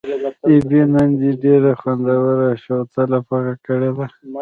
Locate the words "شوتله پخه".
2.63-3.53